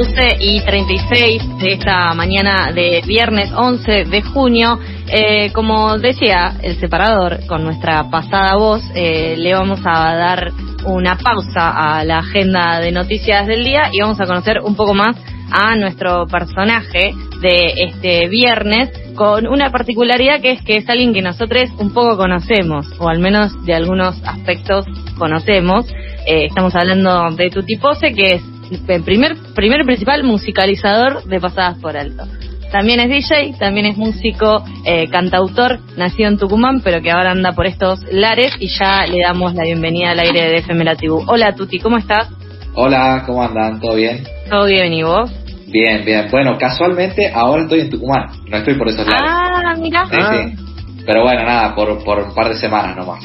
12 0.00 0.38
y 0.40 0.62
36 0.62 1.58
de 1.58 1.72
esta 1.74 2.14
mañana 2.14 2.72
de 2.72 3.02
viernes 3.06 3.52
11 3.54 4.06
de 4.06 4.22
junio. 4.22 4.78
Eh, 5.08 5.52
como 5.52 5.98
decía 5.98 6.54
el 6.62 6.80
separador, 6.80 7.46
con 7.46 7.64
nuestra 7.64 8.08
pasada 8.08 8.56
voz, 8.56 8.82
eh, 8.94 9.34
le 9.36 9.52
vamos 9.52 9.80
a 9.84 10.14
dar 10.14 10.52
una 10.86 11.18
pausa 11.18 11.98
a 11.98 12.02
la 12.06 12.20
agenda 12.20 12.80
de 12.80 12.92
noticias 12.92 13.46
del 13.46 13.62
día 13.62 13.90
y 13.92 14.00
vamos 14.00 14.18
a 14.22 14.24
conocer 14.24 14.60
un 14.64 14.74
poco 14.74 14.94
más 14.94 15.16
a 15.52 15.76
nuestro 15.76 16.26
personaje 16.26 17.12
de 17.42 17.74
este 17.86 18.28
viernes 18.28 18.88
con 19.14 19.46
una 19.46 19.70
particularidad 19.70 20.40
que 20.40 20.52
es 20.52 20.62
que 20.62 20.78
es 20.78 20.88
alguien 20.88 21.12
que 21.12 21.20
nosotros 21.20 21.68
un 21.78 21.92
poco 21.92 22.16
conocemos, 22.16 22.86
o 22.98 23.10
al 23.10 23.18
menos 23.18 23.52
de 23.66 23.74
algunos 23.74 24.16
aspectos 24.24 24.86
conocemos. 25.18 25.86
Eh, 26.26 26.46
estamos 26.46 26.74
hablando 26.74 27.30
de 27.36 27.50
Tuti 27.50 27.76
Pose, 27.76 28.14
que 28.14 28.36
es 28.36 28.42
el 28.70 29.02
primer, 29.02 29.36
primer 29.54 29.84
principal 29.84 30.24
musicalizador 30.24 31.24
de 31.24 31.40
Pasadas 31.40 31.78
por 31.78 31.96
Alto. 31.96 32.24
También 32.70 33.00
es 33.00 33.08
DJ, 33.08 33.54
también 33.58 33.86
es 33.86 33.96
músico, 33.96 34.64
eh, 34.84 35.08
cantautor, 35.08 35.80
nacido 35.96 36.28
en 36.28 36.38
Tucumán, 36.38 36.80
pero 36.84 37.02
que 37.02 37.10
ahora 37.10 37.32
anda 37.32 37.52
por 37.52 37.66
estos 37.66 38.00
lares 38.12 38.54
y 38.60 38.68
ya 38.68 39.06
le 39.06 39.22
damos 39.22 39.54
la 39.54 39.64
bienvenida 39.64 40.12
al 40.12 40.20
aire 40.20 40.42
de 40.48 40.58
FM 40.58 40.84
La 40.84 40.96
Hola 41.26 41.54
Tuti, 41.56 41.80
¿cómo 41.80 41.98
estás? 41.98 42.28
Hola, 42.74 43.24
¿cómo 43.26 43.42
andan? 43.42 43.80
¿Todo 43.80 43.96
bien? 43.96 44.22
Todo 44.48 44.66
bien, 44.66 44.92
¿y 44.92 45.02
vos? 45.02 45.32
Bien, 45.66 46.04
bien. 46.04 46.28
Bueno, 46.30 46.56
casualmente 46.58 47.32
ahora 47.32 47.62
estoy 47.64 47.80
en 47.80 47.90
Tucumán, 47.90 48.28
no 48.48 48.56
estoy 48.56 48.74
por 48.74 48.88
esos 48.88 49.04
lares. 49.04 49.20
Ah, 49.24 49.74
mira. 49.76 50.06
Sí, 50.06 50.16
sí. 50.16 51.04
Pero 51.04 51.22
bueno, 51.22 51.42
nada, 51.42 51.74
por, 51.74 52.04
por 52.04 52.20
un 52.20 52.34
par 52.34 52.50
de 52.50 52.56
semanas 52.56 52.96
nomás. 52.96 53.24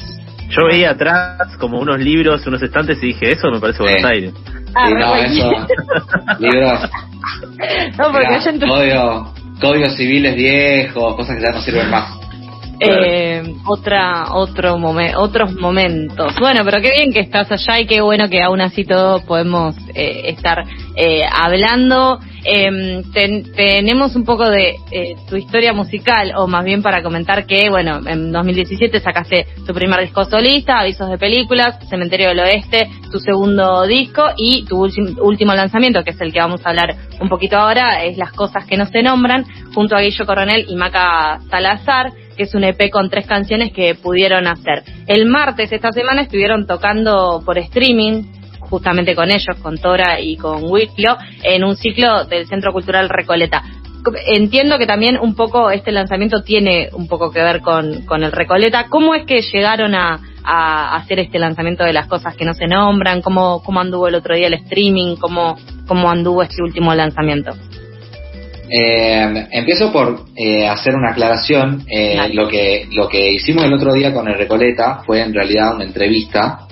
Yo 0.49 0.65
veía 0.71 0.91
atrás 0.91 1.55
como 1.59 1.79
unos 1.79 1.99
libros, 1.99 2.45
unos 2.47 2.61
estantes 2.61 2.97
y 3.03 3.07
dije, 3.07 3.31
eso 3.33 3.49
me 3.51 3.59
parece 3.59 3.83
Buenos 3.83 4.05
Aires. 4.05 4.33
Ah, 4.75 4.89
no, 4.89 5.15
eso. 5.15 5.51
libros. 6.39 6.79
No, 7.97 8.11
porque 8.11 8.27
mira, 8.27 8.39
yo 8.39 8.67
código- 8.67 9.33
códigos 9.59 9.95
civiles 9.95 10.35
viejos, 10.35 11.15
cosas 11.15 11.37
que 11.37 11.41
ya 11.41 11.51
no 11.51 11.61
sirven 11.61 11.89
más. 11.89 12.13
eh, 12.81 13.41
otra, 13.65 14.33
otro 14.33 14.77
momen- 14.77 15.15
otros 15.17 15.53
momentos. 15.55 16.35
Bueno, 16.39 16.61
pero 16.65 16.81
qué 16.81 16.91
bien 16.91 17.13
que 17.13 17.21
estás 17.21 17.49
allá 17.51 17.79
y 17.79 17.87
qué 17.87 18.01
bueno 18.01 18.29
que 18.29 18.43
aún 18.43 18.59
así 18.61 18.83
todos 18.83 19.23
podemos 19.23 19.75
eh, 19.95 20.23
estar 20.25 20.63
eh, 20.95 21.23
hablando. 21.31 22.19
Eh, 22.45 23.01
ten- 23.11 23.51
tenemos 23.53 24.15
un 24.15 24.23
poco 24.23 24.47
de 24.49 24.75
eh, 24.91 25.15
tu 25.27 25.35
historia 25.35 25.73
musical, 25.73 26.31
o 26.37 26.45
más 26.47 26.63
bien 26.63 26.83
para 26.83 27.01
comentar 27.01 27.45
que, 27.45 27.69
bueno, 27.69 27.99
en 28.05 28.31
2017 28.31 28.99
sacaste 28.99 29.47
tu 29.65 29.73
primer 29.73 30.01
disco 30.01 30.25
solista, 30.25 30.79
Avisos 30.79 31.09
de 31.09 31.17
Películas, 31.17 31.77
Cementerio 31.89 32.29
del 32.29 32.39
Oeste, 32.41 32.87
tu 33.11 33.19
segundo 33.19 33.87
disco 33.87 34.23
y 34.37 34.63
tu 34.65 34.83
último 35.21 35.53
lanzamiento, 35.55 36.03
que 36.03 36.11
es 36.11 36.21
el 36.21 36.31
que 36.31 36.39
vamos 36.39 36.61
a 36.65 36.69
hablar 36.69 36.95
un 37.19 37.29
poquito 37.29 37.57
ahora, 37.57 38.03
es 38.03 38.17
Las 38.17 38.31
Cosas 38.31 38.65
que 38.65 38.77
no 38.77 38.85
se 38.85 39.01
nombran, 39.01 39.43
junto 39.73 39.95
a 39.95 40.01
Guillo 40.01 40.25
Coronel 40.25 40.65
y 40.69 40.75
Maca 40.75 41.39
Salazar 41.49 42.11
que 42.37 42.43
es 42.43 42.53
un 42.53 42.65
EP 42.65 42.89
con 42.91 43.09
tres 43.09 43.25
canciones 43.27 43.71
que 43.71 43.95
pudieron 43.95 44.45
hacer. 44.45 44.83
El 45.07 45.25
martes 45.25 45.71
esta 45.71 45.93
semana 45.93 46.23
estuvieron 46.23 46.67
tocando 46.67 47.41
por 47.45 47.57
streaming, 47.57 48.23
justamente 48.69 49.15
con 49.15 49.29
ellos, 49.29 49.57
con 49.61 49.77
Tora 49.77 50.19
y 50.19 50.37
con 50.37 50.63
Wiclo, 50.63 51.17
en 51.43 51.63
un 51.63 51.75
ciclo 51.75 52.25
del 52.25 52.47
Centro 52.47 52.71
Cultural 52.71 53.09
Recoleta. 53.09 53.63
Entiendo 54.27 54.77
que 54.77 54.85
también 54.85 55.17
un 55.19 55.35
poco 55.35 55.71
este 55.71 55.91
lanzamiento 55.91 56.43
tiene 56.43 56.89
un 56.93 57.07
poco 57.07 57.31
que 57.31 57.41
ver 57.41 57.61
con, 57.61 58.05
con 58.05 58.23
el 58.23 58.31
Recoleta. 58.31 58.85
¿Cómo 58.87 59.15
es 59.15 59.25
que 59.25 59.41
llegaron 59.41 59.95
a, 59.95 60.19
a 60.43 60.95
hacer 60.95 61.19
este 61.19 61.39
lanzamiento 61.39 61.83
de 61.83 61.93
las 61.93 62.07
cosas 62.07 62.35
que 62.35 62.45
no 62.45 62.53
se 62.53 62.67
nombran? 62.67 63.21
¿Cómo, 63.21 63.63
cómo 63.63 63.79
anduvo 63.79 64.07
el 64.07 64.15
otro 64.15 64.35
día 64.35 64.47
el 64.47 64.53
streaming? 64.53 65.15
¿Cómo, 65.15 65.57
cómo 65.87 66.09
anduvo 66.09 66.43
este 66.43 66.61
último 66.61 66.93
lanzamiento? 66.93 67.53
Eh, 68.69 69.47
empiezo 69.51 69.91
por 69.91 70.25
eh, 70.35 70.67
hacer 70.67 70.95
una 70.95 71.11
aclaración. 71.11 71.83
Eh, 71.89 72.17
lo 72.33 72.47
que 72.47 72.87
lo 72.91 73.07
que 73.07 73.33
hicimos 73.33 73.63
el 73.63 73.73
otro 73.73 73.93
día 73.93 74.13
con 74.13 74.27
el 74.27 74.37
Recoleta 74.37 75.01
fue 75.05 75.21
en 75.21 75.33
realidad 75.33 75.75
una 75.75 75.83
entrevista 75.83 76.64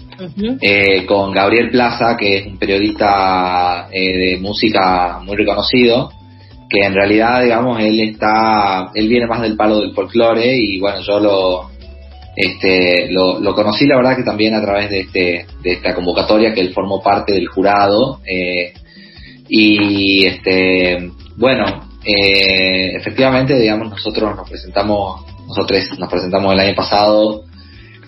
Eh, 0.62 1.06
con 1.06 1.32
Gabriel 1.32 1.70
Plaza, 1.70 2.16
que 2.18 2.38
es 2.38 2.46
un 2.48 2.58
periodista 2.58 3.88
eh, 3.92 4.18
de 4.18 4.38
música 4.40 5.20
muy 5.24 5.36
reconocido, 5.36 6.12
que 6.70 6.86
en 6.86 6.94
realidad, 6.94 7.44
digamos, 7.44 7.80
él 7.80 8.00
está, 8.00 8.92
él 8.94 9.08
viene 9.08 9.28
más 9.28 9.42
del 9.42 9.56
palo 9.56 9.80
del 9.80 9.94
folclore 9.94 10.56
y 10.56 10.80
bueno, 10.80 11.02
yo 11.02 11.20
lo, 11.20 11.70
este, 12.36 13.12
lo, 13.12 13.40
lo 13.40 13.54
conocí 13.54 13.86
la 13.86 13.98
verdad 13.98 14.16
que 14.16 14.24
también 14.24 14.56
a 14.56 14.62
través 14.62 14.90
de 14.90 15.02
este, 15.02 15.46
de 15.62 15.72
esta 15.72 15.94
convocatoria 15.94 16.54
que 16.54 16.62
él 16.62 16.74
formó 16.74 17.02
parte 17.02 17.34
del 17.34 17.48
jurado 17.48 18.20
eh, 18.26 18.74
y 19.48 20.26
este, 20.26 21.12
bueno, 21.38 21.66
eh, 22.04 22.96
efectivamente, 22.96 23.58
digamos, 23.58 23.90
nosotros 23.90 24.36
nos 24.36 24.50
presentamos, 24.50 25.26
nosotros 25.48 25.80
nos 26.00 26.10
presentamos 26.10 26.54
el 26.54 26.60
año 26.60 26.76
pasado 26.76 27.44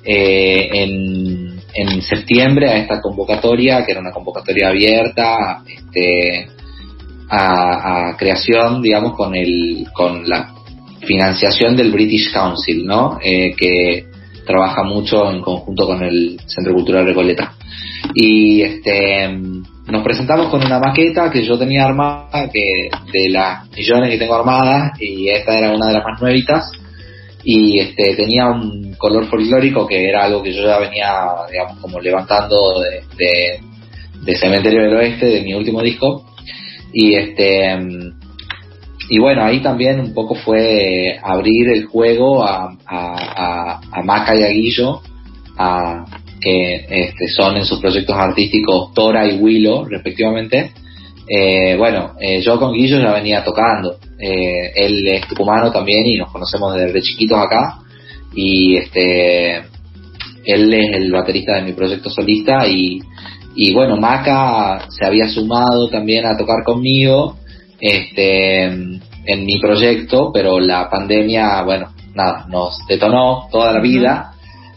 eh, 0.03 0.69
en, 0.71 1.44
en 1.75 2.01
septiembre 2.01 2.69
a 2.69 2.77
esta 2.77 3.01
convocatoria, 3.01 3.85
que 3.85 3.91
era 3.91 4.01
una 4.01 4.11
convocatoria 4.11 4.69
abierta 4.69 5.61
este, 5.67 6.47
a, 7.29 8.15
creación, 8.17 8.81
digamos, 8.81 9.13
con, 9.15 9.35
el, 9.35 9.85
con 9.93 10.27
la 10.27 10.53
financiación 11.05 11.75
del 11.75 11.91
British 11.91 12.31
Council, 12.31 12.85
¿no? 12.85 13.19
Eh, 13.21 13.53
que 13.57 14.07
trabaja 14.45 14.83
mucho 14.83 15.29
en 15.29 15.41
conjunto 15.41 15.85
con 15.85 16.03
el 16.03 16.39
Centro 16.47 16.73
Cultural 16.73 17.05
Recoleta. 17.05 17.53
Y 18.13 18.61
este, 18.61 19.27
nos 19.87 20.03
presentamos 20.03 20.47
con 20.47 20.63
una 20.63 20.79
maqueta 20.79 21.29
que 21.29 21.43
yo 21.43 21.57
tenía 21.57 21.85
armada, 21.85 22.49
que 22.51 22.89
de 23.11 23.29
las 23.29 23.69
millones 23.71 24.11
que 24.11 24.17
tengo 24.17 24.35
armadas, 24.35 24.93
y 25.01 25.27
esta 25.27 25.57
era 25.57 25.75
una 25.75 25.87
de 25.87 25.93
las 25.93 26.03
más 26.03 26.21
nuevitas 26.21 26.71
y 27.45 27.79
este 27.79 28.15
tenía 28.15 28.47
un 28.47 28.95
color 28.97 29.27
folclórico 29.27 29.85
que 29.85 30.09
era 30.09 30.25
algo 30.25 30.41
que 30.41 30.51
yo 30.51 30.63
ya 30.63 30.79
venía 30.79 31.27
digamos 31.49 31.77
como 31.79 31.99
levantando 31.99 32.79
de, 32.79 33.59
Cementerio 34.35 34.81
del 34.81 34.95
Oeste 34.95 35.27
de 35.27 35.41
mi 35.41 35.53
último 35.53 35.81
disco. 35.83 36.25
Y 36.91 37.13
este 37.13 37.77
y 39.09 39.19
bueno 39.19 39.43
ahí 39.43 39.61
también 39.61 39.99
un 39.99 40.13
poco 40.15 40.33
fue 40.33 41.19
abrir 41.21 41.69
el 41.69 41.85
juego 41.85 42.43
a, 42.43 42.75
a, 42.85 43.77
a, 43.77 43.81
a 43.91 44.01
Maca 44.01 44.35
y 44.35 44.43
a 44.43 44.47
Guillo 44.47 45.01
a, 45.57 46.05
que 46.41 46.85
este, 46.89 47.27
son 47.27 47.57
en 47.57 47.65
sus 47.65 47.79
proyectos 47.79 48.15
artísticos 48.17 48.93
Tora 48.95 49.27
y 49.27 49.37
Willow 49.37 49.85
respectivamente 49.85 50.71
eh, 51.27 51.75
bueno, 51.77 52.13
eh, 52.19 52.41
yo 52.41 52.59
con 52.59 52.73
Guillo 52.73 52.99
ya 52.99 53.13
venía 53.13 53.43
tocando. 53.43 53.97
Eh, 54.19 54.71
él 54.75 55.07
es 55.07 55.27
tucumano 55.27 55.71
también 55.71 56.05
y 56.05 56.17
nos 56.17 56.31
conocemos 56.31 56.75
desde 56.75 57.01
chiquitos 57.01 57.39
acá. 57.39 57.79
Y 58.33 58.77
este, 58.77 59.57
él 60.45 60.73
es 60.73 60.95
el 60.95 61.11
baterista 61.11 61.55
de 61.55 61.63
mi 61.63 61.73
proyecto 61.73 62.09
solista 62.09 62.67
y, 62.67 62.99
y 63.55 63.73
bueno, 63.73 63.97
Maca 63.97 64.87
se 64.89 65.05
había 65.05 65.27
sumado 65.27 65.89
también 65.89 66.25
a 66.25 66.37
tocar 66.37 66.63
conmigo 66.63 67.37
este, 67.79 68.63
en 68.63 69.45
mi 69.45 69.59
proyecto, 69.59 70.31
pero 70.33 70.59
la 70.59 70.89
pandemia, 70.89 71.63
bueno, 71.63 71.89
nada, 72.13 72.45
nos 72.49 72.77
detonó 72.87 73.47
toda 73.51 73.71
la 73.71 73.81
vida. 73.81 74.31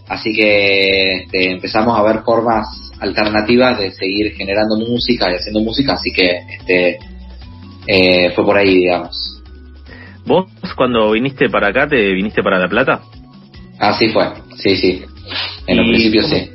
Así 0.08 0.32
que 0.34 1.16
este, 1.24 1.50
empezamos 1.52 1.98
a 1.98 2.02
ver 2.02 2.22
formas 2.22 2.66
alternativas 3.00 3.78
de 3.78 3.90
seguir 3.92 4.32
generando 4.34 4.76
música 4.76 5.30
y 5.30 5.34
haciendo 5.34 5.60
música, 5.60 5.92
así 5.94 6.10
que 6.12 6.38
este 6.58 6.98
eh, 7.86 8.30
fue 8.34 8.44
por 8.44 8.56
ahí, 8.56 8.74
digamos. 8.74 9.42
¿Vos 10.26 10.46
cuando 10.76 11.10
viniste 11.12 11.48
para 11.48 11.68
acá, 11.68 11.86
te 11.88 12.12
viniste 12.12 12.42
para 12.42 12.58
La 12.58 12.68
Plata? 12.68 13.00
Así 13.78 14.08
fue, 14.08 14.24
sí, 14.56 14.76
sí. 14.76 15.04
En 15.66 15.80
un 15.80 15.86
Y 15.86 15.90
principio 15.90 16.22
¿cómo- 16.22 16.34
sí. 16.34 16.50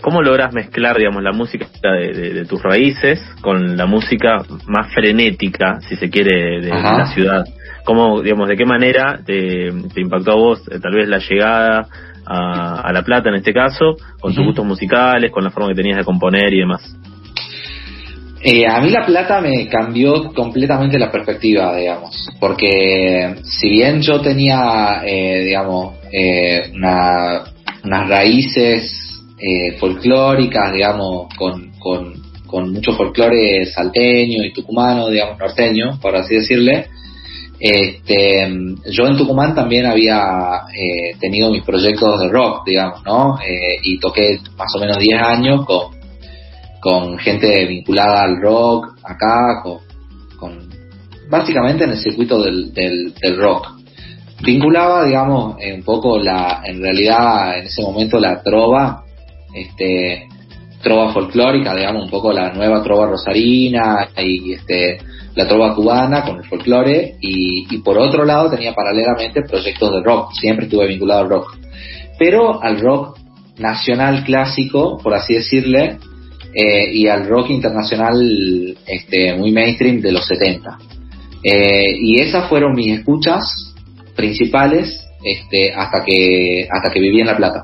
¿Cómo 0.00 0.22
logras 0.22 0.52
mezclar, 0.54 0.96
digamos, 0.96 1.22
la 1.24 1.32
música 1.32 1.66
de, 1.82 2.12
de- 2.12 2.32
de 2.34 2.44
tus 2.46 2.62
raíces 2.62 3.20
con 3.40 3.76
la 3.76 3.84
música 3.86 4.42
más 4.68 4.92
frenética, 4.94 5.80
si 5.88 5.96
se 5.96 6.08
quiere, 6.08 6.60
de, 6.60 6.68
la 6.68 7.06
ciudad? 7.12 7.44
¿Cómo, 7.84 8.22
digamos, 8.22 8.48
de 8.48 8.56
qué 8.56 8.64
manera 8.64 9.18
te, 9.26 9.72
te 9.92 10.00
impactó 10.00 10.32
a 10.32 10.36
vos, 10.36 10.60
eh, 10.70 10.78
tal 10.80 10.94
vez, 10.94 11.08
la 11.08 11.18
llegada 11.18 11.88
a, 12.28 12.80
a 12.82 12.92
La 12.92 13.02
Plata, 13.02 13.28
en 13.30 13.36
este 13.36 13.52
caso, 13.52 13.96
con 14.20 14.34
tus 14.34 14.44
gustos 14.44 14.64
musicales, 14.64 15.30
con 15.32 15.42
la 15.44 15.50
forma 15.50 15.68
que 15.70 15.74
tenías 15.76 15.96
de 15.98 16.04
componer 16.04 16.52
y 16.52 16.58
demás? 16.58 16.82
Eh, 18.40 18.66
a 18.68 18.80
mí 18.80 18.90
La 18.90 19.04
Plata 19.04 19.40
me 19.40 19.66
cambió 19.68 20.32
completamente 20.32 20.98
la 20.98 21.10
perspectiva, 21.10 21.76
digamos, 21.76 22.30
porque 22.38 23.34
si 23.42 23.68
bien 23.68 24.00
yo 24.00 24.20
tenía, 24.20 25.02
eh, 25.04 25.42
digamos, 25.44 25.96
eh, 26.12 26.70
una- 26.74 27.42
unas 27.84 28.08
raíces 28.08 29.04
eh, 29.40 29.72
folclóricas, 29.78 30.72
digamos, 30.72 31.32
con, 31.36 31.70
con, 31.78 32.14
con 32.46 32.72
mucho 32.72 32.92
folclore 32.92 33.66
salteño 33.66 34.44
y 34.44 34.52
tucumano, 34.52 35.08
digamos, 35.08 35.38
norteño, 35.38 35.98
por 36.00 36.14
así 36.16 36.34
decirle, 36.36 36.86
este, 37.60 38.48
yo 38.92 39.06
en 39.06 39.16
Tucumán 39.16 39.54
también 39.54 39.86
había 39.86 40.62
eh, 40.72 41.16
tenido 41.18 41.50
mis 41.50 41.64
proyectos 41.64 42.20
de 42.20 42.28
rock, 42.28 42.64
digamos, 42.66 43.02
¿no? 43.04 43.38
Eh, 43.40 43.78
y 43.82 43.98
toqué 43.98 44.38
más 44.56 44.72
o 44.76 44.78
menos 44.78 44.98
10 44.98 45.22
años 45.22 45.66
con, 45.66 45.96
con 46.80 47.18
gente 47.18 47.66
vinculada 47.66 48.22
al 48.22 48.40
rock 48.40 48.94
acá, 49.02 49.62
con, 49.62 50.68
básicamente 51.28 51.84
en 51.84 51.90
el 51.90 51.98
circuito 51.98 52.42
del, 52.42 52.72
del, 52.72 53.36
rock. 53.36 53.68
Vinculaba, 54.40 55.04
digamos, 55.04 55.56
un 55.56 55.82
poco 55.82 56.18
la, 56.18 56.62
en 56.64 56.80
realidad 56.80 57.58
en 57.58 57.66
ese 57.66 57.82
momento 57.82 58.20
la 58.20 58.40
trova, 58.40 59.02
este, 59.52 60.28
trova 60.82 61.12
folclórica, 61.12 61.74
digamos, 61.74 62.04
un 62.04 62.10
poco 62.10 62.32
la 62.32 62.52
nueva 62.52 62.82
trova 62.82 63.06
rosarina 63.06 64.08
y 64.16 64.52
este, 64.52 64.98
la 65.34 65.46
trova 65.48 65.74
cubana 65.74 66.22
con 66.22 66.38
el 66.38 66.44
folclore 66.44 67.16
y, 67.20 67.66
y 67.74 67.78
por 67.78 67.98
otro 67.98 68.24
lado 68.24 68.50
tenía 68.50 68.74
paralelamente 68.74 69.42
proyectos 69.42 69.92
de 69.92 70.02
rock, 70.02 70.32
siempre 70.32 70.66
estuve 70.66 70.86
vinculado 70.86 71.20
al 71.20 71.28
rock, 71.28 71.56
pero 72.18 72.62
al 72.62 72.80
rock 72.80 73.18
nacional 73.58 74.24
clásico, 74.24 74.98
por 75.02 75.14
así 75.14 75.34
decirle, 75.34 75.98
eh, 76.54 76.90
y 76.92 77.08
al 77.08 77.28
rock 77.28 77.50
internacional 77.50 78.76
este, 78.86 79.34
muy 79.36 79.52
mainstream 79.52 80.00
de 80.00 80.12
los 80.12 80.26
70. 80.26 80.78
Eh, 81.42 81.84
y 82.00 82.20
esas 82.20 82.48
fueron 82.48 82.74
mis 82.74 82.98
escuchas 82.98 83.74
principales 84.16 85.06
este, 85.22 85.72
hasta, 85.72 86.04
que, 86.04 86.66
hasta 86.70 86.90
que 86.90 87.00
viví 87.00 87.20
en 87.20 87.26
La 87.26 87.36
Plata. 87.36 87.62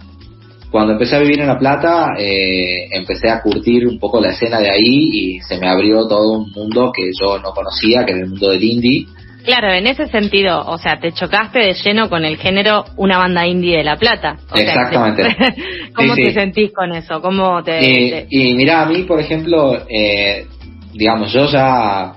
Cuando 0.75 0.95
empecé 0.95 1.15
a 1.15 1.21
vivir 1.21 1.39
en 1.39 1.47
La 1.47 1.57
Plata, 1.57 2.17
eh, 2.19 2.89
empecé 2.91 3.31
a 3.31 3.41
curtir 3.41 3.87
un 3.87 3.97
poco 4.01 4.21
la 4.21 4.31
escena 4.31 4.59
de 4.59 4.73
ahí 4.73 5.09
y 5.13 5.41
se 5.41 5.57
me 5.57 5.69
abrió 5.69 6.09
todo 6.09 6.33
un 6.33 6.51
mundo 6.51 6.91
que 6.93 7.13
yo 7.17 7.39
no 7.39 7.53
conocía, 7.53 8.05
que 8.05 8.11
era 8.11 8.23
el 8.23 8.31
mundo 8.31 8.51
del 8.51 8.65
indie 8.65 9.07
Claro, 9.45 9.73
en 9.73 9.87
ese 9.87 10.09
sentido, 10.09 10.67
o 10.67 10.77
sea, 10.77 10.99
te 10.99 11.13
chocaste 11.13 11.61
de 11.61 11.75
lleno 11.75 12.11
con 12.11 12.25
el 12.25 12.39
género 12.39 12.87
una 12.97 13.19
banda 13.19 13.47
indie 13.47 13.77
de 13.77 13.85
La 13.85 13.95
Plata. 13.95 14.37
Exactamente. 14.53 15.23
¿Cómo 15.95 16.17
te 16.17 16.33
sentís 16.33 16.73
con 16.73 16.91
eso? 16.91 17.23
¿Cómo 17.23 17.63
te, 17.63 18.27
y, 18.29 18.55
mira, 18.55 18.83
a 18.83 18.87
mí, 18.87 19.05
por 19.05 19.21
ejemplo, 19.21 19.81
eh, 19.89 20.45
digamos, 20.93 21.33
yo 21.33 21.49
ya 21.53 22.15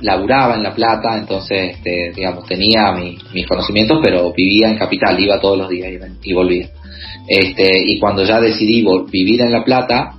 laburaba 0.00 0.56
en 0.56 0.64
La 0.64 0.74
Plata, 0.74 1.16
entonces, 1.16 1.76
este, 1.76 2.10
digamos, 2.10 2.44
tenía 2.44 2.90
mis 2.92 3.46
conocimientos, 3.46 4.00
pero 4.02 4.32
vivía 4.32 4.68
en 4.68 4.78
Capital, 4.78 5.16
iba 5.20 5.40
todos 5.40 5.58
los 5.58 5.68
días 5.68 5.92
y, 5.92 6.30
y 6.30 6.32
volvía. 6.32 6.66
Este, 7.28 7.70
y 7.86 7.98
cuando 7.98 8.24
ya 8.24 8.40
decidí 8.40 8.84
vivir 9.10 9.42
en 9.42 9.52
La 9.52 9.62
Plata, 9.62 10.14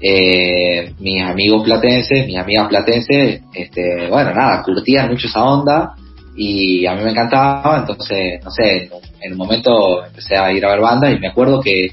eh, 0.00 0.94
mis 1.00 1.22
amigos 1.22 1.64
platenses, 1.64 2.26
mis 2.26 2.36
amigas 2.36 2.68
platenses, 2.68 3.42
este, 3.52 4.08
bueno, 4.08 4.32
nada, 4.32 4.62
curtían 4.62 5.10
mucho 5.10 5.26
esa 5.26 5.44
onda 5.44 5.94
y 6.36 6.86
a 6.86 6.94
mí 6.94 7.04
me 7.04 7.10
encantaba, 7.10 7.78
entonces, 7.78 8.40
no 8.44 8.50
sé, 8.50 8.88
en 9.20 9.32
un 9.32 9.38
momento 9.38 10.04
empecé 10.04 10.36
a 10.36 10.52
ir 10.52 10.64
a 10.64 10.70
ver 10.70 10.80
bandas 10.80 11.14
y 11.14 11.18
me 11.18 11.28
acuerdo 11.28 11.60
que 11.60 11.92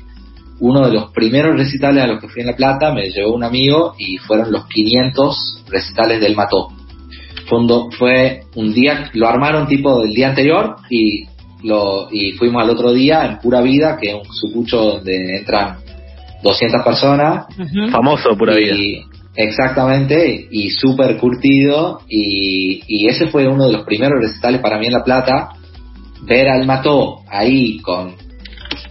uno 0.60 0.86
de 0.88 0.94
los 0.94 1.12
primeros 1.12 1.58
recitales 1.58 2.04
a 2.04 2.08
los 2.08 2.20
que 2.20 2.28
fui 2.28 2.42
en 2.42 2.48
La 2.48 2.56
Plata 2.56 2.94
me 2.94 3.10
llevó 3.10 3.34
un 3.34 3.44
amigo 3.44 3.96
y 3.98 4.18
fueron 4.18 4.52
los 4.52 4.68
500 4.68 5.66
recitales 5.70 6.22
del 6.22 6.36
Mató. 6.36 6.68
Fondo, 7.48 7.90
fue 7.98 8.42
un 8.56 8.74
día, 8.74 9.10
lo 9.14 9.28
armaron 9.28 9.68
tipo 9.68 10.02
del 10.02 10.14
día 10.14 10.30
anterior 10.30 10.76
y 10.90 11.26
lo 11.64 12.08
y 12.12 12.34
fuimos 12.34 12.64
al 12.64 12.70
otro 12.70 12.94
día 12.94 13.26
en 13.26 13.40
Pura 13.40 13.62
Vida, 13.62 13.98
que 14.00 14.10
es 14.10 14.16
un 14.16 14.34
sucucho 14.34 14.78
donde 14.78 15.38
entran 15.38 15.78
200 16.42 16.84
personas. 16.84 17.46
Famoso, 17.92 18.36
pura 18.38 18.56
vida. 18.56 18.76
Exactamente, 19.36 20.48
y 20.52 20.70
súper 20.72 21.18
curtido. 21.18 22.02
Y, 22.08 22.82
y 22.88 23.08
ese 23.08 23.28
fue 23.28 23.48
uno 23.48 23.66
de 23.68 23.74
los 23.74 23.86
primeros 23.86 24.22
recitales 24.22 24.62
para 24.62 24.78
mí 24.78 24.88
en 24.88 24.94
La 24.94 25.04
Plata. 25.04 25.50
Ver 26.24 26.50
al 26.50 26.66
Mató 26.66 27.22
ahí 27.30 27.80
con, 27.80 28.16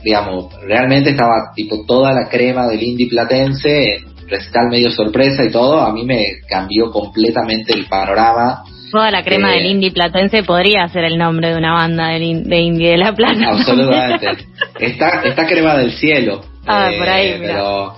digamos, 0.03 0.55
realmente 0.63 1.11
estaba 1.11 1.53
tipo 1.55 1.85
toda 1.87 2.13
la 2.13 2.29
crema 2.29 2.67
del 2.67 2.83
indie 2.83 3.09
platense, 3.09 4.05
recital 4.27 4.69
medio 4.71 4.91
sorpresa 4.91 5.45
y 5.45 5.51
todo. 5.51 5.81
A 5.81 5.93
mí 5.93 6.05
me 6.05 6.41
cambió 6.49 6.91
completamente 6.91 7.75
el 7.75 7.87
panorama. 7.87 8.63
Toda 8.91 9.11
la 9.11 9.23
crema 9.23 9.53
del 9.53 9.67
indie 9.67 9.91
platense 9.91 10.43
podría 10.43 10.89
ser 10.89 11.05
el 11.05 11.19
nombre 11.19 11.51
de 11.51 11.59
una 11.59 11.75
banda 11.75 12.09
de, 12.09 12.19
indie 12.19 12.91
de 12.91 12.99
La 12.99 13.15
Plata. 13.15 13.51
Absolutamente. 13.51 14.27
Está, 14.81 15.23
está 15.25 15.47
crema 15.47 15.77
del 15.77 15.93
cielo. 15.93 16.41
Ah, 16.65 16.91
por 16.97 17.09
ahí, 17.09 17.29
eh, 17.29 17.39
Pero, 17.41 17.95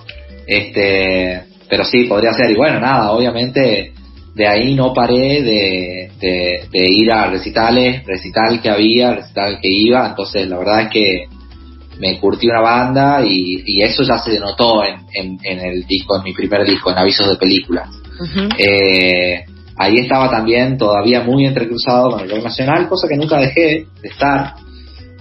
este, 0.47 1.43
pero 1.69 1.85
sí, 1.85 2.05
podría 2.05 2.33
ser. 2.33 2.49
Y 2.49 2.55
bueno, 2.55 2.79
nada, 2.79 3.11
obviamente 3.11 3.93
de 4.33 4.47
ahí 4.47 4.73
no 4.73 4.93
paré 4.93 5.41
de, 5.43 6.11
de, 6.19 6.69
ir 6.73 7.11
a 7.11 7.29
recitales, 7.29 8.05
recital 8.05 8.61
que 8.61 8.69
había, 8.69 9.13
recital 9.13 9.59
que 9.61 9.67
iba. 9.69 10.07
Entonces, 10.07 10.47
la 10.47 10.57
verdad 10.57 10.81
es 10.83 10.89
que 10.89 11.25
me 11.99 12.17
curtí 12.19 12.47
una 12.47 12.61
banda 12.61 13.23
y, 13.23 13.61
y 13.65 13.83
eso 13.83 14.03
ya 14.03 14.17
se 14.17 14.31
denotó 14.31 14.83
en, 14.83 15.37
en, 15.43 15.59
el 15.59 15.85
disco, 15.85 16.17
en 16.17 16.23
mi 16.23 16.33
primer 16.33 16.65
disco, 16.65 16.91
en 16.91 16.97
Avisos 16.97 17.29
de 17.29 17.35
Películas. 17.35 17.89
eh, 18.57 19.45
ahí 19.81 19.97
estaba 19.97 20.29
también 20.29 20.77
todavía 20.77 21.23
muy 21.23 21.45
entrecruzado 21.45 22.11
con 22.11 22.21
el 22.21 22.29
rock 22.29 22.43
nacional, 22.43 22.87
cosa 22.87 23.07
que 23.07 23.17
nunca 23.17 23.39
dejé 23.39 23.85
de 24.01 24.09
estar. 24.09 24.53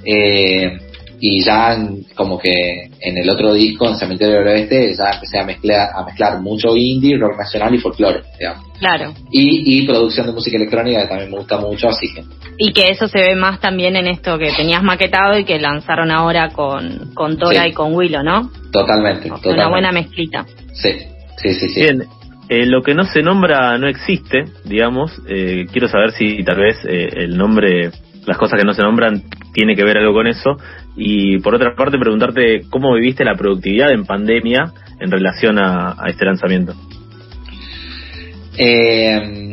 Eh, 0.04 0.78
y 1.22 1.44
ya 1.44 1.76
como 2.14 2.38
que 2.38 2.90
en 2.98 3.18
el 3.18 3.28
otro 3.28 3.52
disco, 3.52 3.86
en 3.86 3.96
Cementerio 3.96 4.36
del 4.38 4.48
Oeste, 4.48 4.94
ya 4.94 5.10
empecé 5.12 5.38
a 5.38 5.44
mezclar, 5.44 5.90
a 5.94 6.04
mezclar 6.04 6.40
mucho 6.40 6.74
indie, 6.74 7.18
rock 7.18 7.36
nacional 7.36 7.74
y 7.74 7.78
folclore, 7.78 8.22
digamos. 8.38 8.64
Claro. 8.78 9.12
Y, 9.30 9.80
y 9.80 9.86
producción 9.86 10.26
de 10.26 10.32
música 10.32 10.56
electrónica 10.56 11.02
que 11.02 11.08
también 11.08 11.30
me 11.30 11.36
gusta 11.36 11.58
mucho, 11.58 11.88
así 11.88 12.12
que... 12.14 12.24
Y 12.56 12.72
que 12.72 12.88
eso 12.88 13.06
se 13.06 13.18
ve 13.18 13.36
más 13.36 13.60
también 13.60 13.96
en 13.96 14.06
esto 14.06 14.38
que 14.38 14.50
tenías 14.56 14.82
maquetado 14.82 15.38
y 15.38 15.44
que 15.44 15.58
lanzaron 15.58 16.10
ahora 16.10 16.48
con, 16.50 17.12
con 17.14 17.36
Tora 17.36 17.68
y 17.68 17.72
con 17.72 17.94
Willow, 17.94 18.22
¿no? 18.22 18.50
Totalmente, 18.72 19.28
totalmente. 19.28 19.50
Una 19.50 19.68
buena 19.68 19.92
mezclita. 19.92 20.46
Sí, 20.72 20.90
sí, 21.36 21.52
sí, 21.52 21.68
sí. 21.68 21.80
Bien. 21.82 22.04
Eh, 22.52 22.66
lo 22.66 22.82
que 22.82 22.94
no 22.94 23.04
se 23.04 23.22
nombra 23.22 23.78
no 23.78 23.86
existe, 23.86 24.42
digamos. 24.64 25.22
Eh, 25.28 25.66
quiero 25.70 25.86
saber 25.86 26.10
si 26.10 26.42
tal 26.42 26.58
vez 26.58 26.84
eh, 26.84 27.08
el 27.12 27.38
nombre 27.38 27.92
las 28.26 28.36
cosas 28.38 28.58
que 28.58 28.66
no 28.66 28.74
se 28.74 28.82
nombran 28.82 29.22
tiene 29.54 29.76
que 29.76 29.84
ver 29.84 29.98
algo 29.98 30.12
con 30.12 30.26
eso. 30.26 30.56
Y 30.96 31.38
por 31.38 31.54
otra 31.54 31.76
parte, 31.76 31.96
preguntarte 31.96 32.62
cómo 32.68 32.92
viviste 32.94 33.24
la 33.24 33.36
productividad 33.36 33.92
en 33.92 34.04
pandemia 34.04 34.72
en 34.98 35.12
relación 35.12 35.60
a, 35.60 35.94
este 36.08 36.24
lanzamiento. 36.24 36.74
Eh, 38.58 39.49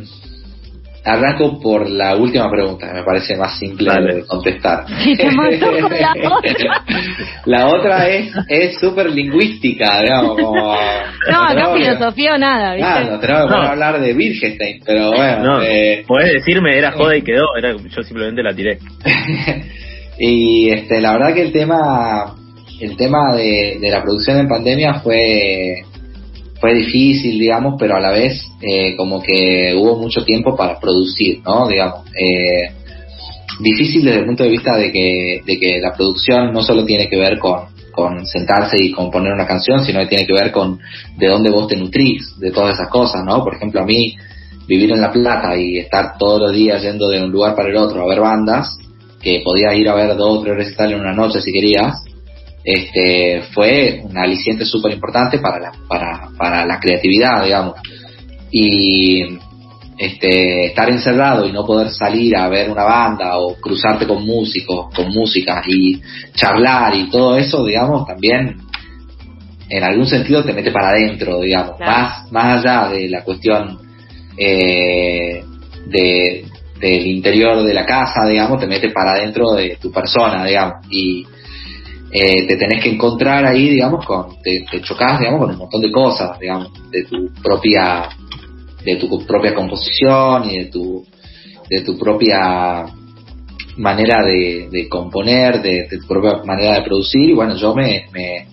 arranco 1.07 1.59
por 1.59 1.89
la 1.89 2.15
última 2.15 2.51
pregunta, 2.51 2.91
me 2.93 3.01
parece 3.03 3.35
más 3.37 3.57
simple 3.57 3.89
de 4.01 4.23
contestar. 4.25 4.85
la 7.45 7.67
otra 7.67 8.09
es 8.09 8.33
es 8.47 8.79
súper 8.79 9.09
lingüística, 9.09 10.01
digamos, 10.01 10.39
como... 10.39 10.75
No, 11.29 11.53
no 11.53 11.73
filosofía 11.73 12.35
o 12.35 12.37
nada, 12.37 12.75
¿viste? 12.75 13.11
no 13.11 13.19
tenemos 13.19 13.51
que 13.51 13.55
hablar 13.55 13.99
de 13.99 14.13
Wittgenstein, 14.13 14.81
pero 14.85 15.11
bueno... 15.11 15.61
Eh... 15.61 16.05
Podés 16.07 16.31
decirme, 16.33 16.77
era 16.77 16.91
joda 16.91 17.17
y 17.17 17.21
quedó, 17.21 17.57
era, 17.57 17.73
yo 17.73 18.03
simplemente 18.03 18.41
la 18.43 18.53
tiré. 18.53 18.77
y 20.19 20.69
este 20.69 21.01
la 21.01 21.11
verdad 21.13 21.33
que 21.33 21.41
el 21.41 21.51
tema 21.51 22.33
el 22.79 22.95
tema 22.95 23.35
de, 23.35 23.79
de 23.81 23.89
la 23.89 24.03
producción 24.03 24.37
en 24.39 24.47
pandemia 24.47 25.01
fue 25.01 25.83
fue 26.59 26.73
difícil, 26.73 27.39
digamos, 27.39 27.75
pero 27.77 27.95
a 27.95 27.99
la 27.99 28.11
vez 28.11 28.47
eh, 28.61 28.95
como 28.95 29.21
que 29.21 29.75
hubo 29.75 29.97
mucho 29.97 30.23
tiempo 30.23 30.55
para 30.55 30.79
producir, 30.79 31.41
¿no? 31.43 31.67
Digamos, 31.67 32.05
eh, 32.15 32.71
difícil 33.59 34.03
desde 34.03 34.19
el 34.19 34.25
punto 34.25 34.43
de 34.43 34.49
vista 34.49 34.77
de 34.77 34.91
que, 34.91 35.41
de 35.45 35.59
que 35.59 35.79
la 35.79 35.93
producción 35.93 36.51
no 36.53 36.63
solo 36.63 36.85
tiene 36.85 37.07
que 37.07 37.17
ver 37.17 37.37
con, 37.39 37.65
con 37.91 38.25
sentarse 38.25 38.77
y 38.79 38.91
componer 38.91 39.33
una 39.33 39.47
canción, 39.47 39.83
sino 39.83 39.99
que 40.01 40.07
tiene 40.07 40.27
que 40.27 40.33
ver 40.33 40.51
con 40.51 40.79
de 41.17 41.27
dónde 41.27 41.49
vos 41.49 41.67
te 41.67 41.75
nutrís, 41.75 42.37
de 42.39 42.51
todas 42.51 42.75
esas 42.75 42.89
cosas, 42.89 43.23
¿no? 43.25 43.43
Por 43.43 43.55
ejemplo, 43.55 43.81
a 43.81 43.85
mí 43.85 44.15
vivir 44.67 44.91
en 44.91 45.01
La 45.01 45.11
Plata 45.11 45.55
y 45.57 45.77
estar 45.77 46.17
todos 46.17 46.41
los 46.41 46.53
días 46.53 46.81
yendo 46.81 47.07
de 47.09 47.23
un 47.23 47.31
lugar 47.31 47.55
para 47.55 47.69
el 47.69 47.77
otro 47.77 48.01
a 48.01 48.07
ver 48.07 48.19
bandas, 48.19 48.77
que 49.21 49.41
podías 49.43 49.75
ir 49.75 49.89
a 49.89 49.95
ver 49.95 50.15
dos 50.15 50.39
o 50.39 50.41
tres 50.41 50.55
recitales 50.57 50.93
en 50.93 51.01
una 51.01 51.13
noche 51.13 51.41
si 51.41 51.51
querías, 51.51 52.03
este, 52.69 53.43
fue 53.53 54.01
un 54.03 54.17
aliciente 54.17 54.65
súper 54.65 54.91
importante 54.91 55.39
para 55.39 55.57
la, 55.57 55.71
para, 55.87 56.27
para 56.37 56.65
la 56.65 56.81
creatividad, 56.81 57.45
digamos. 57.45 57.75
Y 58.51 59.23
este, 59.97 60.65
estar 60.65 60.89
encerrado 60.89 61.47
y 61.47 61.53
no 61.53 61.65
poder 61.65 61.91
salir 61.91 62.35
a 62.35 62.49
ver 62.49 62.69
una 62.69 62.83
banda 62.83 63.37
o 63.37 63.55
cruzarte 63.55 64.05
con 64.05 64.25
músicos, 64.25 64.93
con 64.93 65.13
música 65.13 65.63
y 65.65 66.01
charlar 66.35 66.93
y 66.93 67.09
todo 67.09 67.37
eso, 67.37 67.65
digamos, 67.65 68.05
también 68.05 68.57
en 69.69 69.83
algún 69.83 70.05
sentido 70.05 70.43
te 70.43 70.51
mete 70.51 70.71
para 70.71 70.89
adentro, 70.89 71.39
digamos, 71.39 71.79
más, 71.79 72.29
más 72.33 72.65
allá 72.65 72.89
de 72.89 73.07
la 73.07 73.23
cuestión 73.23 73.79
eh, 74.37 75.41
de, 75.85 76.45
del 76.81 77.07
interior 77.07 77.63
de 77.63 77.73
la 77.73 77.85
casa, 77.85 78.25
digamos, 78.27 78.59
te 78.59 78.67
mete 78.67 78.89
para 78.89 79.13
adentro 79.13 79.53
de 79.53 79.77
tu 79.81 79.89
persona, 79.89 80.43
digamos, 80.43 80.85
y 80.89 81.25
eh, 82.11 82.47
te 82.47 82.55
tenés 82.55 82.83
que 82.83 82.89
encontrar 82.89 83.45
ahí, 83.45 83.69
digamos, 83.69 84.05
con, 84.05 84.41
te, 84.41 84.65
te 84.69 84.81
chocás, 84.81 85.19
digamos, 85.19 85.41
con 85.41 85.51
un 85.51 85.57
montón 85.57 85.81
de 85.81 85.91
cosas, 85.91 86.39
digamos, 86.39 86.71
de 86.89 87.03
tu 87.03 87.33
propia, 87.41 88.09
de 88.83 88.95
tu 88.95 89.25
propia 89.25 89.53
composición 89.53 90.49
y 90.49 90.59
de 90.59 90.65
tu, 90.65 91.05
de 91.69 91.81
tu 91.81 91.97
propia 91.97 92.85
manera 93.77 94.25
de, 94.25 94.69
de 94.71 94.89
componer, 94.89 95.61
de, 95.61 95.87
tu 95.89 96.07
propia 96.07 96.43
manera 96.43 96.75
de 96.75 96.81
producir, 96.81 97.29
y 97.29 97.33
bueno, 97.33 97.55
yo 97.55 97.75
me, 97.75 98.07
me, 98.11 98.47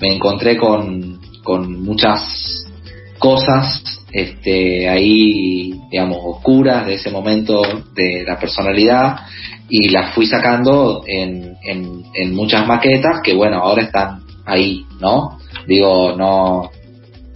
me 0.00 0.14
encontré 0.14 0.56
con, 0.56 1.20
con 1.42 1.82
muchas 1.82 2.66
cosas 3.18 3.97
este, 4.12 4.88
ahí, 4.88 5.78
digamos, 5.90 6.18
oscuras 6.22 6.86
de 6.86 6.94
ese 6.94 7.10
momento 7.10 7.62
de 7.94 8.24
la 8.26 8.38
personalidad 8.38 9.16
y 9.68 9.90
las 9.90 10.14
fui 10.14 10.26
sacando 10.26 11.02
en, 11.06 11.56
en, 11.62 12.04
en 12.14 12.34
muchas 12.34 12.66
maquetas 12.66 13.20
que, 13.22 13.34
bueno, 13.34 13.58
ahora 13.58 13.82
están 13.82 14.22
ahí, 14.46 14.84
¿no? 15.00 15.38
Digo, 15.66 16.14
no, 16.16 16.70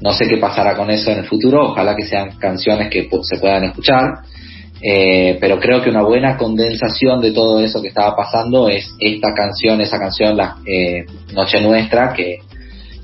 no 0.01 0.13
sé 0.13 0.27
qué 0.27 0.39
pasará 0.39 0.77
con 0.77 0.91
eso 0.91 1.11
en 1.11 1.19
el 1.19 1.27
futuro, 1.27 1.71
ojalá 1.71 1.95
que 1.95 2.07
sean 2.07 2.39
canciones 2.39 2.89
que 2.89 3.09
se 3.23 3.39
puedan 3.39 3.65
escuchar, 3.65 4.23
eh, 4.81 5.39
pero 5.41 5.61
creo 5.61 5.81
que 5.83 5.91
una 5.91 6.03
buena 6.03 6.37
condensación 6.37 7.21
de 7.21 7.33
todo 7.33 7.61
eso 7.61 7.81
que 7.81 7.89
estaba 7.89 8.17
pasando 8.17 8.69
es 8.69 8.93
esta 8.99 9.33
canción, 9.33 9.81
esa 9.81 9.99
canción, 9.99 10.37
la 10.37 10.57
eh, 10.67 11.05
Noche 11.35 11.61
Nuestra, 11.61 12.13
que, 12.15 12.39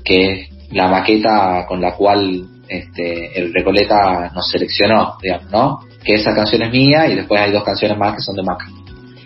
que 0.03 0.31
es 0.31 0.49
la 0.71 0.87
maqueta 0.87 1.65
con 1.67 1.79
la 1.79 1.93
cual 1.95 2.47
este, 2.69 3.39
el 3.39 3.53
Recoleta 3.53 4.31
nos 4.33 4.49
seleccionó, 4.49 5.17
digamos, 5.21 5.51
¿no? 5.51 5.79
Que 6.03 6.15
esa 6.15 6.33
canción 6.33 6.61
es 6.61 6.71
mía 6.71 7.07
y 7.07 7.15
después 7.15 7.41
hay 7.41 7.51
dos 7.51 7.63
canciones 7.63 7.97
más 7.97 8.15
que 8.15 8.21
son 8.21 8.35
de 8.35 8.43
Maca 8.43 8.65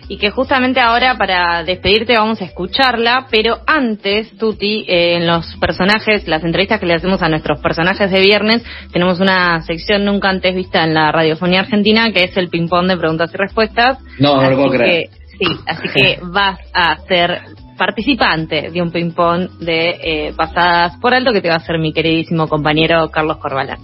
y 0.08 0.18
que 0.18 0.30
justamente 0.30 0.80
ahora 0.80 1.16
para 1.16 1.64
despedirte 1.64 2.16
vamos 2.16 2.40
a 2.40 2.44
escucharla, 2.44 3.26
pero 3.30 3.58
antes, 3.66 4.36
Tuti, 4.36 4.84
eh, 4.86 5.16
en 5.16 5.26
los 5.26 5.56
personajes, 5.56 6.28
las 6.28 6.44
entrevistas 6.44 6.80
que 6.80 6.86
le 6.86 6.94
hacemos 6.94 7.22
a 7.22 7.28
nuestros 7.28 7.60
personajes 7.60 8.10
de 8.10 8.20
viernes, 8.20 8.62
tenemos 8.92 9.20
una 9.20 9.62
sección 9.62 10.04
nunca 10.04 10.28
antes 10.28 10.54
vista 10.54 10.84
en 10.84 10.94
la 10.94 11.10
radiofonía 11.12 11.60
argentina, 11.60 12.12
que 12.12 12.24
es 12.24 12.36
el 12.36 12.48
ping-pong 12.48 12.86
de 12.88 12.96
preguntas 12.96 13.30
y 13.32 13.36
respuestas. 13.36 13.98
No, 14.18 14.40
no 14.40 14.50
lo 14.50 14.56
puedo 14.56 14.70
creer. 14.70 15.08
Sí, 15.38 15.46
así 15.66 15.88
que 15.94 16.18
vas 16.22 16.58
a 16.72 16.96
ser 17.06 17.40
participante 17.76 18.70
de 18.70 18.82
un 18.82 18.90
ping-pong 18.90 19.48
de 19.60 19.90
eh, 20.02 20.32
pasadas 20.36 20.96
por 20.98 21.14
alto 21.14 21.32
que 21.32 21.40
te 21.40 21.48
va 21.48 21.54
a 21.54 21.58
hacer 21.58 21.78
mi 21.78 21.92
queridísimo 21.92 22.48
compañero 22.48 23.10
Carlos 23.10 23.38
Corbalán. 23.38 23.78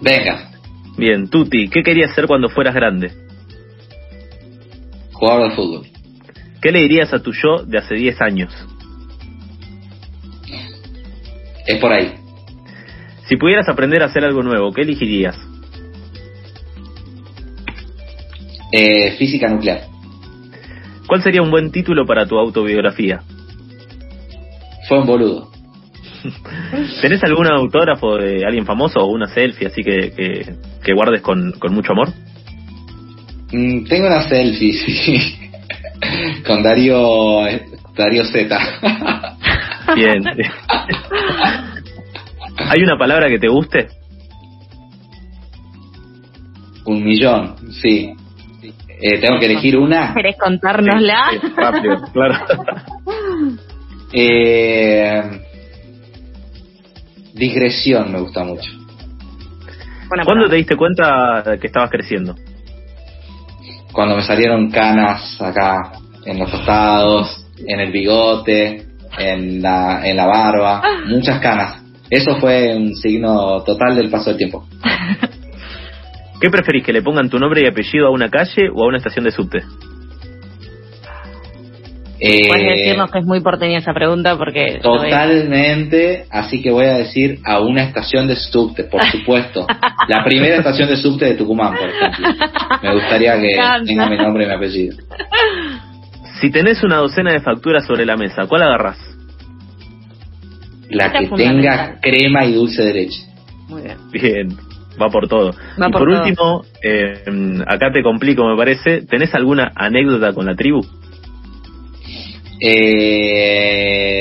Venga. 0.00 0.50
Bien, 0.96 1.28
Tuti, 1.28 1.68
¿qué 1.68 1.82
querías 1.82 2.14
ser 2.14 2.26
cuando 2.26 2.48
fueras 2.48 2.74
grande? 2.74 3.26
jugador 5.16 5.48
de 5.48 5.56
fútbol. 5.56 5.86
¿Qué 6.60 6.70
le 6.70 6.80
dirías 6.80 7.12
a 7.12 7.22
tu 7.22 7.32
yo 7.32 7.64
de 7.64 7.78
hace 7.78 7.94
10 7.94 8.20
años? 8.20 8.52
Es 11.66 11.78
por 11.80 11.92
ahí. 11.92 12.14
Si 13.28 13.36
pudieras 13.36 13.68
aprender 13.68 14.02
a 14.02 14.06
hacer 14.06 14.24
algo 14.24 14.42
nuevo, 14.42 14.72
¿qué 14.72 14.82
elegirías? 14.82 15.36
Eh, 18.72 19.16
física 19.16 19.48
nuclear. 19.48 19.82
¿Cuál 21.06 21.22
sería 21.22 21.42
un 21.42 21.50
buen 21.50 21.70
título 21.70 22.04
para 22.04 22.26
tu 22.26 22.38
autobiografía? 22.38 23.22
Fue 24.88 24.98
un 24.98 25.06
boludo. 25.06 25.50
¿Tenés 27.00 27.22
algún 27.24 27.46
autógrafo 27.46 28.16
de 28.16 28.44
alguien 28.44 28.64
famoso 28.64 29.00
o 29.00 29.06
una 29.06 29.26
selfie 29.26 29.68
así 29.68 29.82
que, 29.82 30.46
que, 30.82 30.92
guardes 30.92 31.20
con, 31.20 31.52
con 31.52 31.74
mucho 31.74 31.92
amor? 31.92 32.08
Mm, 33.52 33.84
tengo 33.84 34.06
una 34.06 34.22
selfie, 34.22 34.72
sí. 34.72 35.38
Con 36.46 36.62
Darío, 36.62 37.40
Darío 37.96 38.24
Z. 38.24 38.58
Bien. 39.96 40.22
¿Hay 42.58 42.82
una 42.82 42.98
palabra 42.98 43.28
que 43.28 43.38
te 43.38 43.48
guste? 43.48 43.88
Un 46.84 47.02
millón, 47.02 47.56
sí. 47.72 48.12
Eh, 49.00 49.20
¿Tengo 49.20 49.38
que 49.38 49.46
elegir 49.46 49.76
una? 49.76 50.14
¿Querés 50.14 50.36
contárnosla? 50.38 51.30
rápido, 51.56 52.02
claro. 52.12 52.38
Eh, 54.12 55.22
digresión 57.34 58.12
me 58.12 58.20
gusta 58.20 58.44
mucho. 58.44 58.70
¿Cuándo 60.24 60.48
te 60.48 60.56
diste 60.56 60.76
cuenta 60.76 61.42
que 61.60 61.66
estabas 61.66 61.90
creciendo? 61.90 62.34
cuando 63.96 64.14
me 64.14 64.22
salieron 64.22 64.70
canas 64.70 65.40
acá 65.40 65.92
en 66.26 66.38
los 66.38 66.50
costados, 66.50 67.46
en 67.66 67.80
el 67.80 67.90
bigote, 67.90 68.84
en 69.18 69.62
la, 69.62 70.06
en 70.06 70.16
la 70.18 70.26
barba, 70.26 70.82
ah. 70.84 71.00
muchas 71.06 71.40
canas. 71.40 71.82
Eso 72.10 72.36
fue 72.36 72.76
un 72.76 72.94
signo 72.94 73.62
total 73.64 73.96
del 73.96 74.10
paso 74.10 74.30
del 74.30 74.36
tiempo. 74.36 74.66
¿Qué 76.40 76.50
preferís, 76.50 76.84
que 76.84 76.92
le 76.92 77.00
pongan 77.00 77.30
tu 77.30 77.38
nombre 77.38 77.62
y 77.62 77.66
apellido 77.66 78.08
a 78.08 78.10
una 78.10 78.28
calle 78.28 78.68
o 78.70 78.84
a 78.84 78.88
una 78.88 78.98
estación 78.98 79.24
de 79.24 79.30
subte? 79.30 79.62
Eh, 82.18 82.48
Puedes 82.48 82.66
decirnos 82.66 83.10
que 83.10 83.18
es 83.18 83.26
muy 83.26 83.40
porteña 83.40 83.78
esa 83.78 83.92
pregunta 83.92 84.36
porque... 84.38 84.78
Totalmente, 84.82 86.24
así 86.30 86.62
que 86.62 86.70
voy 86.70 86.86
a 86.86 86.94
decir 86.94 87.40
a 87.44 87.60
una 87.60 87.82
estación 87.82 88.26
de 88.26 88.36
subte, 88.36 88.84
por 88.84 89.04
supuesto. 89.10 89.66
la 90.08 90.24
primera 90.24 90.56
estación 90.56 90.88
de 90.88 90.96
subte 90.96 91.26
de 91.26 91.34
Tucumán, 91.34 91.74
por 91.76 91.88
ejemplo. 91.88 92.28
Me 92.82 92.94
gustaría 92.94 93.38
que 93.38 93.48
tenga 93.86 94.08
mi 94.08 94.16
nombre 94.16 94.44
y 94.44 94.46
mi 94.46 94.54
apellido. 94.54 94.96
Si 96.40 96.50
tenés 96.50 96.82
una 96.82 96.96
docena 96.96 97.32
de 97.32 97.40
facturas 97.40 97.86
sobre 97.86 98.06
la 98.06 98.16
mesa, 98.16 98.46
¿cuál 98.46 98.62
agarrás? 98.62 98.98
La 100.88 101.12
que 101.12 101.26
tenga 101.28 101.98
crema 102.00 102.44
y 102.44 102.54
dulce 102.54 102.82
de 102.82 102.94
leche. 102.94 103.22
Muy 103.68 103.82
bien. 103.82 103.96
Bien, 104.12 104.48
va 105.00 105.08
por 105.08 105.28
todo. 105.28 105.50
y 105.76 105.90
por, 105.90 106.08
último, 106.08 106.62
eh, 106.82 107.24
acá 107.66 107.90
te 107.92 108.02
complico, 108.02 108.46
me 108.46 108.56
parece, 108.56 109.02
¿tenés 109.02 109.34
alguna 109.34 109.72
anécdota 109.74 110.32
con 110.32 110.46
la 110.46 110.54
tribu? 110.54 110.80
Eh, 112.60 114.16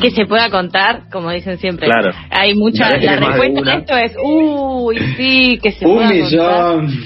que 0.00 0.10
se 0.10 0.26
pueda 0.26 0.50
contar, 0.50 1.08
como 1.10 1.30
dicen 1.30 1.58
siempre. 1.58 1.86
Claro. 1.86 2.12
Hay 2.30 2.54
muchas. 2.54 3.02
La 3.02 3.16
respuesta 3.16 3.60
a 3.70 3.74
esto 3.74 3.96
es, 3.96 4.12
uy, 4.22 4.98
sí, 5.16 5.58
que 5.62 5.72
se 5.72 5.86
Un 5.86 5.96
pueda 5.96 6.08
millón. 6.10 6.88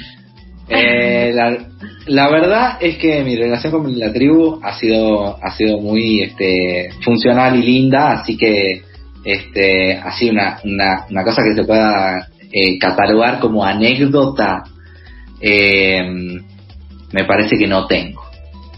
Eh, 0.71 1.33
la, 1.33 1.57
la, 2.09 2.29
verdad 2.29 2.77
es 2.79 2.99
que 2.99 3.25
mi 3.25 3.37
relación 3.37 3.73
con 3.73 3.99
la 3.99 4.13
tribu 4.13 4.61
ha 4.63 4.79
sido 4.79 5.43
ha 5.43 5.51
sido 5.53 5.81
muy 5.81 6.21
este 6.21 6.91
funcional 7.03 7.57
y 7.57 7.63
linda, 7.63 8.21
así 8.21 8.37
que 8.37 8.83
este 9.25 9.97
así 9.97 10.29
una, 10.29 10.59
una, 10.65 11.07
una 11.09 11.25
cosa 11.25 11.43
que 11.43 11.55
se 11.55 11.65
pueda 11.65 12.29
eh, 12.53 12.79
catalogar 12.79 13.41
como 13.41 13.65
anécdota 13.65 14.63
eh, 15.41 16.03
me 17.13 17.25
parece 17.25 17.57
que 17.57 17.67
no 17.67 17.87
tengo. 17.87 18.23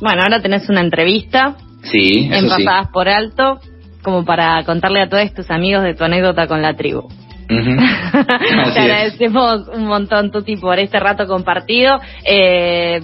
Bueno, 0.01 0.23
ahora 0.23 0.41
tenés 0.41 0.69
una 0.69 0.81
entrevista 0.81 1.57
Sí, 1.83 2.29
en 2.33 2.49
Pasadas 2.49 2.89
por 2.93 3.09
Alto, 3.09 3.61
como 4.03 4.25
para 4.25 4.65
contarle 4.65 5.03
a 5.03 5.09
todos 5.09 5.33
tus 5.35 5.51
amigos 5.51 5.83
de 5.83 5.95
tu 5.95 6.05
anécdota 6.05 6.47
con 6.47 6.63
la 6.63 6.75
tribu. 6.75 7.09
Te 7.49 8.81
agradecemos 8.81 9.69
un 9.75 9.87
montón, 9.87 10.31
Tuti, 10.31 10.57
por 10.57 10.79
este 10.79 11.01
rato 11.01 11.27
compartido. 11.27 11.99
Eh, 12.25 13.01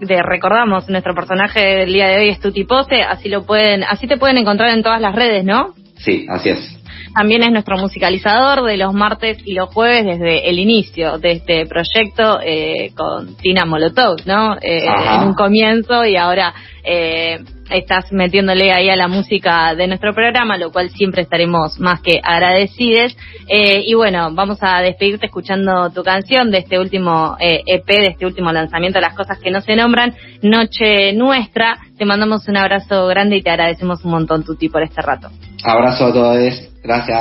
de, 0.00 0.22
recordamos, 0.22 0.88
nuestro 0.88 1.14
personaje 1.14 1.60
del 1.60 1.92
día 1.92 2.08
de 2.08 2.16
hoy 2.18 2.28
es 2.30 2.40
Tuti 2.40 2.64
Pose, 2.64 3.02
así 3.02 3.28
lo 3.28 3.44
pueden, 3.44 3.84
así 3.84 4.06
te 4.06 4.16
pueden 4.16 4.38
encontrar 4.38 4.70
en 4.70 4.82
todas 4.82 5.00
las 5.00 5.14
redes, 5.14 5.44
¿no? 5.44 5.74
Sí, 5.98 6.26
así 6.28 6.48
es. 6.48 6.78
También 7.14 7.42
es 7.42 7.52
nuestro 7.52 7.76
musicalizador 7.76 8.64
de 8.64 8.78
los 8.78 8.94
martes 8.94 9.38
y 9.44 9.52
los 9.52 9.68
jueves 9.68 10.04
desde 10.04 10.48
el 10.48 10.58
inicio 10.58 11.18
de 11.18 11.32
este 11.32 11.66
proyecto 11.66 12.40
eh, 12.42 12.90
con 12.96 13.36
Tina 13.36 13.66
Molotov, 13.66 14.16
¿no? 14.24 14.56
Eh, 14.56 14.86
en 14.86 15.28
un 15.28 15.34
comienzo 15.34 16.06
y 16.06 16.16
ahora 16.16 16.54
eh, 16.82 17.38
estás 17.74 18.12
metiéndole 18.12 18.72
ahí 18.72 18.88
a 18.88 18.96
la 18.96 19.08
música 19.08 19.74
de 19.74 19.86
nuestro 19.86 20.14
programa, 20.14 20.56
lo 20.56 20.70
cual 20.70 20.90
siempre 20.90 21.22
estaremos 21.22 21.78
más 21.78 22.00
que 22.00 22.20
agradecidos. 22.22 23.16
Eh, 23.48 23.82
y 23.86 23.94
bueno, 23.94 24.32
vamos 24.32 24.58
a 24.60 24.80
despedirte 24.80 25.26
escuchando 25.26 25.90
tu 25.90 26.02
canción 26.02 26.50
de 26.50 26.58
este 26.58 26.78
último 26.78 27.36
eh, 27.40 27.62
EP, 27.66 27.86
de 27.86 28.06
este 28.08 28.26
último 28.26 28.52
lanzamiento, 28.52 29.00
Las 29.00 29.14
Cosas 29.14 29.38
que 29.38 29.50
no 29.50 29.60
se 29.60 29.76
nombran, 29.76 30.14
Noche 30.42 31.12
Nuestra. 31.12 31.78
Te 31.96 32.04
mandamos 32.04 32.48
un 32.48 32.56
abrazo 32.56 33.06
grande 33.06 33.36
y 33.36 33.42
te 33.42 33.50
agradecemos 33.50 34.04
un 34.04 34.12
montón, 34.12 34.44
Tuti, 34.44 34.68
por 34.68 34.82
este 34.82 35.02
rato. 35.02 35.28
Abrazo 35.64 36.06
a 36.06 36.12
todos, 36.12 36.70
gracias. 36.82 37.08